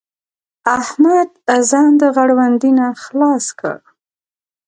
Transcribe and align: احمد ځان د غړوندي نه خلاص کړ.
احمد 0.77 1.29
ځان 1.69 1.91
د 2.01 2.03
غړوندي 2.15 2.71
نه 2.79 2.87
خلاص 3.03 3.45
کړ. 3.59 3.77